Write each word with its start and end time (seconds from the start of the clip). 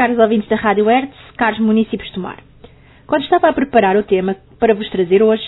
caros 0.00 0.18
ouvintes 0.18 0.48
da 0.48 0.56
Rádio 0.56 0.86
Hertz, 0.86 1.14
caros 1.36 1.58
municípios 1.58 2.08
de 2.08 2.14
Tomar. 2.14 2.38
Quando 3.06 3.22
estava 3.22 3.50
a 3.50 3.52
preparar 3.52 3.98
o 3.98 4.02
tema 4.02 4.34
para 4.58 4.72
vos 4.72 4.88
trazer 4.88 5.22
hoje, 5.22 5.42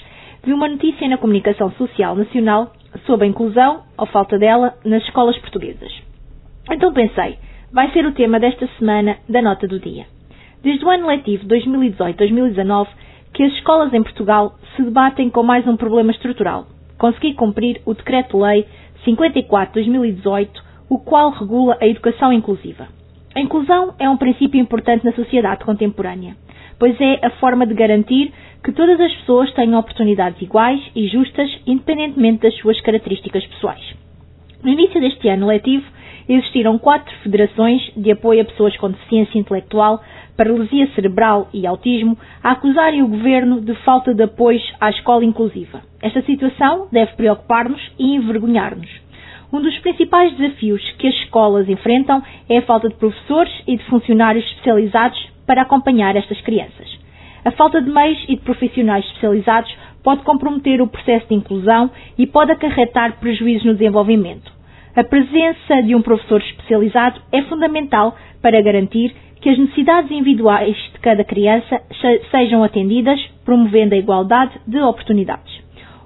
vi 0.44 0.52
uma 0.52 0.68
notícia 0.68 1.08
na 1.08 1.17
comunicação 1.17 1.72
social 1.72 2.14
nacional 2.14 2.70
sobre 3.07 3.25
a 3.25 3.30
inclusão, 3.30 3.84
ou 3.96 4.04
falta 4.04 4.38
dela, 4.38 4.75
nas 4.84 5.02
escolas 5.04 5.38
portuguesas. 5.38 5.91
Então 6.70 6.92
pensei, 6.92 7.38
vai 7.73 7.91
ser 7.92 8.04
o 8.04 8.12
tema 8.12 8.38
desta 8.38 8.68
semana 8.79 9.16
da 9.27 9.41
nota 9.41 9.66
do 9.66 9.80
dia. 9.80 10.05
Desde 10.62 10.84
o 10.84 10.91
ano 10.91 11.07
letivo 11.07 11.46
2018-2019 11.46 12.89
que 13.32 13.45
as 13.45 13.55
escolas 13.55 13.95
em 13.95 14.03
Portugal 14.03 14.57
se 14.77 14.82
debatem 14.82 15.30
com 15.30 15.43
mais 15.43 15.66
um 15.66 15.79
problema 15.79 16.11
estrutural. 16.11 16.66
Consegui 16.98 17.32
cumprir 17.32 17.80
o 17.87 17.95
Decreto-Lei 17.95 18.66
54-2018, 19.07 20.48
o 20.91 20.98
qual 20.98 21.30
regula 21.30 21.79
a 21.80 21.87
educação 21.87 22.30
inclusiva. 22.30 22.87
A 23.35 23.41
inclusão 23.41 23.95
é 23.99 24.09
um 24.11 24.17
princípio 24.17 24.61
importante 24.61 25.05
na 25.05 25.12
sociedade 25.12 25.65
contemporânea, 25.65 26.37
pois 26.79 27.01
é 27.01 27.19
a 27.25 27.30
forma 27.30 27.66
de 27.66 27.73
garantir 27.73 28.30
que 28.62 28.73
todas 28.73 29.01
as 29.01 29.12
pessoas 29.16 29.51
tenham 29.55 29.79
oportunidades 29.79 30.41
iguais 30.43 30.80
e 30.95 31.09
justas, 31.09 31.51
independentemente 31.66 32.42
das 32.42 32.55
suas 32.59 32.79
características 32.83 33.47
pessoais. 33.47 33.95
No 34.62 34.70
início 34.70 35.01
deste 35.01 35.29
ano 35.29 35.47
letivo, 35.47 35.84
existiram 36.29 36.79
quatro 36.79 37.12
federações 37.23 37.80
de 37.97 38.11
apoio 38.12 38.42
a 38.42 38.45
pessoas 38.45 38.77
com 38.77 38.91
deficiência 38.91 39.39
intelectual, 39.39 40.03
paralisia 40.37 40.87
cerebral 40.95 41.48
e 41.55 41.67
autismo 41.67 42.17
a 42.42 42.53
acusarem 42.53 43.03
o 43.03 43.09
governo 43.09 43.61
de 43.61 43.75
falta 43.77 44.14
de 44.14 44.23
apoio 44.23 44.61
à 44.80 44.91
escola 44.91 45.25
inclusiva. 45.25 45.80
Esta 46.01 46.23
situação 46.23 46.89
deve 46.92 47.12
preocupar-nos 47.17 47.80
e 47.98 48.14
envergonhar-nos. 48.14 49.02
Um 49.52 49.61
dos 49.61 49.79
principais 49.80 50.34
desafios 50.34 50.80
que 50.98 51.06
as 51.06 51.15
escolas 51.16 51.69
enfrentam 51.69 52.23
é 52.48 52.56
a 52.56 52.62
falta 52.62 52.88
de 52.88 52.95
professores 52.95 53.52
e 53.66 53.77
de 53.77 53.84
funcionários 53.84 54.47
especializados 54.47 55.19
para 55.47 55.61
acompanhar 55.61 56.16
estas 56.16 56.41
crianças. 56.41 56.88
A 57.45 57.51
falta 57.51 57.83
de 57.83 57.91
meios 57.91 58.19
e 58.28 58.36
de 58.36 58.41
profissionais 58.41 59.05
especializados 59.05 59.70
pode 60.03 60.23
comprometer 60.23 60.80
o 60.80 60.86
processo 60.86 61.28
de 61.28 61.34
inclusão 61.34 61.91
e 62.17 62.27
pode 62.27 62.50
acarretar 62.50 63.20
prejuízos 63.20 63.67
no 63.67 63.75
desenvolvimento. 63.75 64.50
A 64.97 65.05
presença 65.05 65.83
de 65.83 65.95
um 65.95 66.00
professor 66.00 66.41
especializado 66.41 67.20
é 67.30 67.42
fundamental 67.42 68.17
para 68.41 68.62
garantir 68.62 69.14
que 69.42 69.50
as 69.50 69.58
necessidades 69.58 70.11
individuais 70.11 70.77
de 70.95 70.98
cada 71.00 71.25
criança 71.25 71.83
sejam 72.30 72.64
atendidas, 72.64 73.20
promovendo 73.45 73.95
a 73.95 73.98
igualdade 73.98 74.53
de 74.67 74.78
oportunidades. 74.80 75.52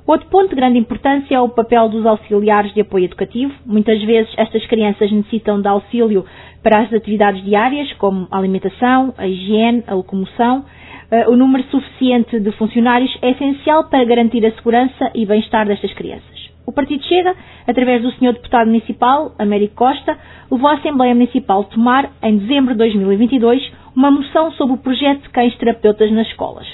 Outro 0.07 0.29
ponto 0.29 0.51
de 0.51 0.55
grande 0.55 0.79
importância 0.79 1.35
é 1.35 1.41
o 1.41 1.49
papel 1.49 1.89
dos 1.89 2.07
auxiliares 2.07 2.73
de 2.73 2.81
apoio 2.81 3.07
educativo. 3.07 3.53
Muitas 3.67 4.01
vezes 4.05 4.33
estas 4.37 4.65
crianças 4.67 5.11
necessitam 5.11 5.61
de 5.61 5.67
auxílio 5.67 6.25
para 6.63 6.83
as 6.83 6.93
atividades 6.93 7.43
diárias, 7.45 7.93
como 7.95 8.29
a 8.31 8.39
alimentação, 8.39 9.13
a 9.19 9.27
higiene, 9.27 9.83
a 9.85 9.95
locomoção. 9.95 10.65
Uh, 11.11 11.31
o 11.31 11.37
número 11.37 11.65
suficiente 11.71 12.39
de 12.39 12.53
funcionários 12.53 13.17
é 13.21 13.31
essencial 13.31 13.89
para 13.89 14.05
garantir 14.05 14.47
a 14.47 14.53
segurança 14.53 15.11
e 15.13 15.27
bem-estar 15.27 15.67
destas 15.67 15.93
crianças. 15.95 16.51
O 16.65 16.73
Partido 16.73 17.03
Chega, 17.05 17.35
através 17.67 18.03
do 18.03 18.11
Sr. 18.13 18.35
Deputado 18.35 18.67
Municipal, 18.67 19.33
Américo 19.39 19.75
Costa, 19.75 20.17
levou 20.51 20.69
à 20.69 20.75
Assembleia 20.75 21.15
Municipal 21.15 21.65
Tomar, 21.65 22.11
em 22.23 22.39
dezembro 22.39 22.75
de 22.75 22.79
2022, 22.79 23.73
uma 23.95 24.11
moção 24.11 24.53
sobre 24.53 24.75
o 24.75 24.79
projeto 24.79 25.23
de 25.23 25.29
cães 25.31 25.57
terapeutas 25.57 26.13
nas 26.13 26.29
escolas. 26.29 26.67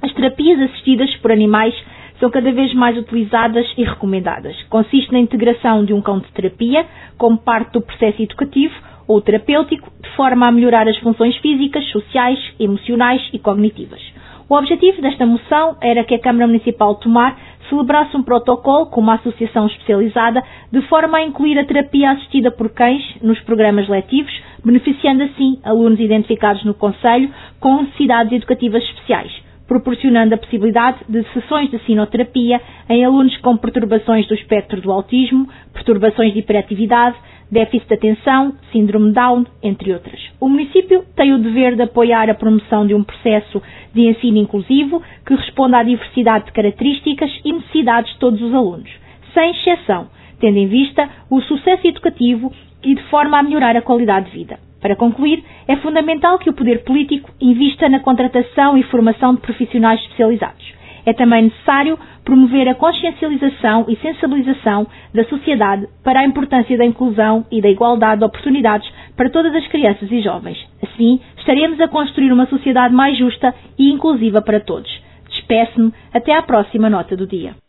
As 0.00 0.12
terapias 0.12 0.60
assistidas 0.60 1.14
por 1.16 1.30
animais 1.30 1.74
são 2.22 2.30
cada 2.30 2.52
vez 2.52 2.72
mais 2.72 2.96
utilizadas 2.96 3.66
e 3.76 3.82
recomendadas. 3.82 4.54
Consiste 4.70 5.10
na 5.10 5.18
integração 5.18 5.84
de 5.84 5.92
um 5.92 6.00
cão 6.00 6.20
de 6.20 6.30
terapia 6.30 6.86
como 7.18 7.36
parte 7.36 7.72
do 7.72 7.80
processo 7.80 8.22
educativo 8.22 8.72
ou 9.08 9.20
terapêutico, 9.20 9.90
de 10.00 10.08
forma 10.10 10.46
a 10.46 10.52
melhorar 10.52 10.86
as 10.86 10.96
funções 10.98 11.36
físicas, 11.38 11.84
sociais, 11.90 12.38
emocionais 12.60 13.20
e 13.32 13.40
cognitivas. 13.40 14.00
O 14.48 14.54
objetivo 14.54 15.02
desta 15.02 15.26
moção 15.26 15.76
era 15.80 16.04
que 16.04 16.14
a 16.14 16.20
Câmara 16.20 16.46
Municipal 16.46 16.94
de 16.94 17.00
Tomar 17.00 17.36
celebrasse 17.68 18.16
um 18.16 18.22
protocolo 18.22 18.86
com 18.86 19.00
uma 19.00 19.14
associação 19.14 19.66
especializada 19.66 20.44
de 20.70 20.80
forma 20.82 21.18
a 21.18 21.24
incluir 21.24 21.58
a 21.58 21.64
terapia 21.64 22.12
assistida 22.12 22.52
por 22.52 22.70
cães 22.70 23.02
nos 23.20 23.40
programas 23.40 23.88
letivos, 23.88 24.32
beneficiando 24.64 25.24
assim 25.24 25.58
alunos 25.64 25.98
identificados 25.98 26.62
no 26.64 26.74
Conselho 26.74 27.34
com 27.58 27.82
necessidades 27.82 28.32
educativas 28.32 28.84
especiais 28.84 29.51
proporcionando 29.72 30.34
a 30.34 30.36
possibilidade 30.38 30.98
de 31.08 31.22
sessões 31.32 31.70
de 31.70 31.78
sinoterapia 31.86 32.60
em 32.90 33.06
alunos 33.06 33.34
com 33.38 33.56
perturbações 33.56 34.26
do 34.28 34.34
espectro 34.34 34.78
do 34.82 34.92
autismo, 34.92 35.48
perturbações 35.72 36.34
de 36.34 36.40
hiperatividade, 36.40 37.16
déficit 37.50 37.88
de 37.88 37.94
atenção, 37.94 38.52
síndrome 38.70 39.12
Down, 39.12 39.46
entre 39.62 39.94
outras. 39.94 40.20
O 40.38 40.46
município 40.46 41.06
tem 41.16 41.32
o 41.32 41.38
dever 41.38 41.74
de 41.74 41.82
apoiar 41.84 42.28
a 42.28 42.34
promoção 42.34 42.86
de 42.86 42.94
um 42.94 43.02
processo 43.02 43.62
de 43.94 44.02
ensino 44.02 44.36
inclusivo 44.36 45.02
que 45.26 45.34
responda 45.34 45.78
à 45.78 45.82
diversidade 45.82 46.44
de 46.44 46.52
características 46.52 47.30
e 47.42 47.50
necessidades 47.54 48.12
de 48.12 48.18
todos 48.18 48.42
os 48.42 48.52
alunos, 48.52 48.90
sem 49.32 49.52
exceção, 49.52 50.08
tendo 50.42 50.58
em 50.58 50.66
vista 50.66 51.08
o 51.30 51.40
sucesso 51.40 51.86
educativo 51.86 52.52
e 52.82 52.96
de 52.96 53.02
forma 53.04 53.38
a 53.38 53.42
melhorar 53.44 53.76
a 53.76 53.80
qualidade 53.80 54.26
de 54.26 54.36
vida. 54.36 54.58
Para 54.80 54.96
concluir, 54.96 55.42
é 55.68 55.76
fundamental 55.76 56.36
que 56.40 56.50
o 56.50 56.52
poder 56.52 56.82
político 56.82 57.30
invista 57.40 57.88
na 57.88 58.00
contratação 58.00 58.76
e 58.76 58.82
formação 58.82 59.36
de 59.36 59.40
profissionais 59.40 60.00
especializados. 60.00 60.74
É 61.06 61.12
também 61.12 61.44
necessário 61.44 61.96
promover 62.24 62.68
a 62.68 62.74
consciencialização 62.74 63.86
e 63.88 63.96
sensibilização 63.96 64.86
da 65.14 65.24
sociedade 65.24 65.86
para 66.02 66.20
a 66.20 66.24
importância 66.24 66.76
da 66.76 66.84
inclusão 66.84 67.46
e 67.50 67.60
da 67.60 67.68
igualdade 67.68 68.18
de 68.18 68.24
oportunidades 68.24 68.88
para 69.16 69.30
todas 69.30 69.54
as 69.54 69.66
crianças 69.68 70.10
e 70.10 70.20
jovens. 70.20 70.58
Assim, 70.82 71.20
estaremos 71.38 71.80
a 71.80 71.86
construir 71.88 72.32
uma 72.32 72.46
sociedade 72.46 72.92
mais 72.92 73.16
justa 73.16 73.54
e 73.78 73.90
inclusiva 73.92 74.42
para 74.42 74.58
todos. 74.60 74.90
Despeço-me 75.28 75.92
até 76.12 76.34
à 76.34 76.42
próxima 76.42 76.90
nota 76.90 77.16
do 77.16 77.26
dia. 77.26 77.61